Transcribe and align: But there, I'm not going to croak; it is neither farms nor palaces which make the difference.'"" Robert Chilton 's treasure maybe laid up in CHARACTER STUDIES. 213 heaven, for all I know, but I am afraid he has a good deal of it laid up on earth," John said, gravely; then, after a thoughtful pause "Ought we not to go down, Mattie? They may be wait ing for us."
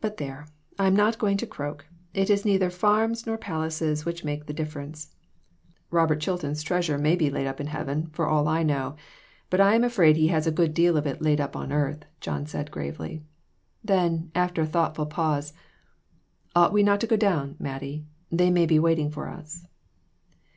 But 0.00 0.16
there, 0.16 0.48
I'm 0.80 0.96
not 0.96 1.16
going 1.20 1.36
to 1.36 1.46
croak; 1.46 1.86
it 2.12 2.28
is 2.28 2.44
neither 2.44 2.70
farms 2.70 3.24
nor 3.24 3.38
palaces 3.38 4.04
which 4.04 4.24
make 4.24 4.46
the 4.46 4.52
difference.'"" 4.52 5.14
Robert 5.92 6.16
Chilton 6.18 6.56
's 6.56 6.64
treasure 6.64 6.98
maybe 6.98 7.30
laid 7.30 7.46
up 7.46 7.60
in 7.60 7.68
CHARACTER 7.68 7.84
STUDIES. 7.88 8.10
213 8.10 8.10
heaven, 8.10 8.14
for 8.16 8.26
all 8.26 8.48
I 8.48 8.62
know, 8.64 8.96
but 9.48 9.60
I 9.60 9.76
am 9.76 9.84
afraid 9.84 10.16
he 10.16 10.26
has 10.26 10.48
a 10.48 10.50
good 10.50 10.74
deal 10.74 10.96
of 10.96 11.06
it 11.06 11.22
laid 11.22 11.40
up 11.40 11.54
on 11.54 11.70
earth," 11.70 12.04
John 12.20 12.46
said, 12.46 12.72
gravely; 12.72 13.22
then, 13.84 14.32
after 14.34 14.62
a 14.62 14.66
thoughtful 14.66 15.06
pause 15.06 15.52
"Ought 16.56 16.72
we 16.72 16.82
not 16.82 16.98
to 17.02 17.06
go 17.06 17.14
down, 17.16 17.54
Mattie? 17.60 18.04
They 18.32 18.50
may 18.50 18.66
be 18.66 18.80
wait 18.80 18.98
ing 18.98 19.12
for 19.12 19.28
us." 19.28 19.64